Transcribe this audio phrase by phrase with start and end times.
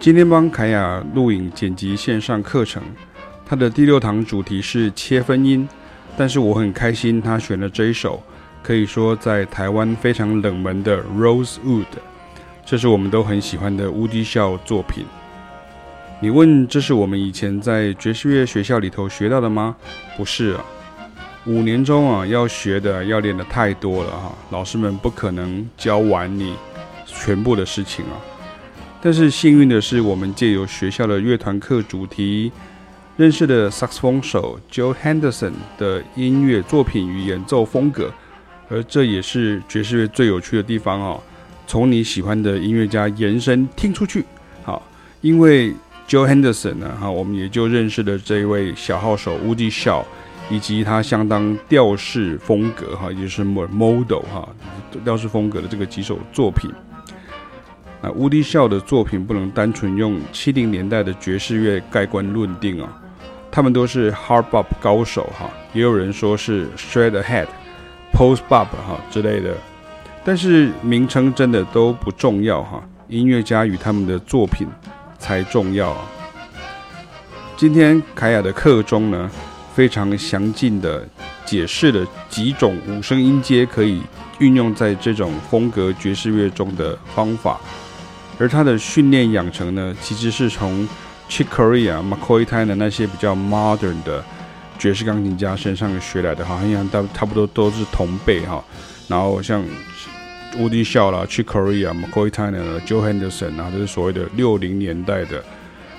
[0.00, 2.82] 今天帮凯雅录影剪辑线上课程，
[3.44, 5.68] 他的第六堂主题是切分音，
[6.16, 8.22] 但是我很开心他选了这一首，
[8.62, 11.82] 可以说在台湾非常冷门的《Rosewood》，
[12.64, 15.04] 这是我们都很喜欢的 Woody Shaw 作品。
[16.18, 19.76] 你问这是我们以前在爵士乐学校里头学到的吗？
[20.16, 20.64] 不是啊，
[21.44, 26.54] 五年中啊要学的要练的太多了哈，老师们不可能教完你
[27.04, 28.16] 全部的事情啊。
[29.02, 32.52] 但是幸运的是，我们借由学校的乐团课主题，
[33.16, 38.12] 认识了萨克斯风手 Joe Henderson 的音乐作品与演奏风格，
[38.68, 41.18] 而这也是爵士乐最有趣的地方哦。
[41.66, 44.22] 从你喜欢的音乐家延伸听出去，
[44.64, 44.82] 好，
[45.22, 45.72] 因为
[46.06, 50.04] Joe Henderson 呢，哈，我们也就认识了这一位小号手 Woody Shaw，
[50.50, 54.46] 以及他相当调式风格哈，也就是 Modal 哈，
[55.02, 56.70] 调式风格的这个几首作品。
[58.02, 62.88] 那乌迪笑的作品不能单纯用七零年代的爵士乐盖棺论定啊，
[63.50, 67.46] 他们都是 Hard Bop 高手哈，也有人说是 Straight Ahead、
[68.12, 69.54] Post Bop 哈之类的，
[70.24, 74.66] 但是名称真的都不重要哈，音乐家与他们的作品
[75.18, 76.04] 才重要啊。
[77.58, 79.30] 今天凯雅的课中呢，
[79.74, 81.06] 非常详尽的
[81.44, 84.00] 解释了几种五声音阶可以
[84.38, 87.60] 运用在这种风格爵士乐中的方法。
[88.40, 90.88] 而他的训练养成呢，其实是从
[91.28, 94.24] Chick Corea、McCoy Tyner 那些比较 modern 的
[94.78, 98.64] 爵士钢琴家身上学来的，哈好像大差不多都是同辈哈。
[99.08, 99.62] 然后像
[100.56, 105.44] Woody Shaw 啦、Chick Corea、McCoy Tyner、Joe Henderson 啊，都是所谓的六零年代的，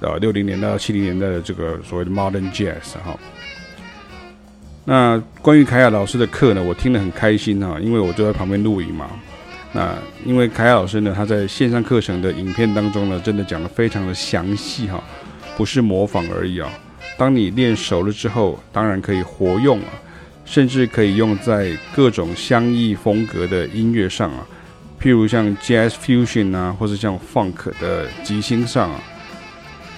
[0.00, 3.16] 呃，六零年代到七零年代的这个所谓的 modern jazz 哈。
[4.84, 9.08] 那关于凯雅老师的课呢，我听得很开心哈，因为我就在旁边录影嘛。
[9.74, 9.92] 那
[10.24, 15.02] 因为凯老师呢，他在线上课程的影片当中呢，真的讲得非常的详细哈，
[15.56, 16.70] 不是模仿而已啊。
[17.18, 19.90] 当你练熟了之后，当然可以活用啊，
[20.44, 24.46] 甚至可以用在各种相异风格的音乐上啊，
[25.00, 29.00] 譬如像 Jazz Fusion 啊，或者像 Funk 的即兴上啊。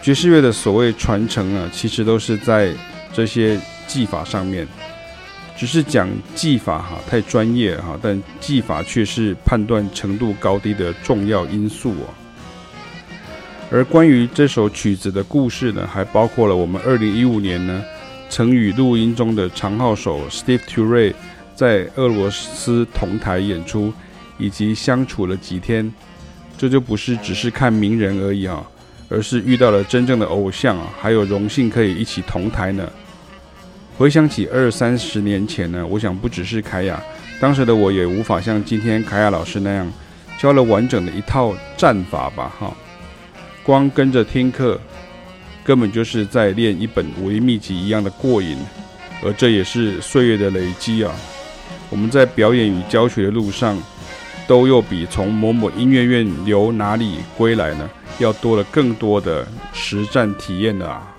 [0.01, 2.73] 爵士乐的所谓传承啊，其实都是在
[3.13, 4.67] 这些技法上面。
[5.57, 12.13] 只是讲技法哈，太专业哈，但技法却是判断程度高低的重要因素哦。
[13.71, 17.83] 而关于这首曲子的故事呢，还包括了我们二零一五年呢，
[18.29, 21.15] 曾与录音中的长号手 Steve Turre
[21.55, 23.93] 在俄罗斯同台演出，
[24.39, 25.91] 以及相处了几天，
[26.59, 28.63] 这就不是只是看名人而已啊，
[29.09, 32.87] 而是遇到了真正的偶像啊，还有荣幸可以一起同台呢。
[33.99, 37.03] 回想起二三十年前呢，我想不只是凯雅，
[37.41, 39.91] 当时的我也无法像今天凯雅老师那样
[40.39, 42.77] 教了完整的一套战法吧，哈，
[43.63, 44.79] 光跟着听课，
[45.65, 48.59] 根本就是在练一本武林秘籍一样的过瘾，
[49.25, 51.11] 而这也是岁月的累积啊。
[51.89, 53.83] 我们在表演与教学的路上，
[54.47, 61.16] 都又比从某某音乐院流哪里归来呢，要多了更多的实战体验的啊。